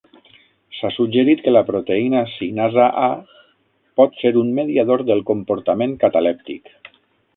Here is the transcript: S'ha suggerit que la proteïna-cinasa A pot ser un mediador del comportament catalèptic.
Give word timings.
S'ha 0.75 0.89
suggerit 0.93 1.43
que 1.47 1.51
la 1.53 1.61
proteïna-cinasa 1.67 2.87
A 3.09 3.11
pot 4.01 4.17
ser 4.23 4.33
un 4.45 4.53
mediador 4.61 5.05
del 5.11 5.23
comportament 5.29 5.95
catalèptic. 6.07 6.75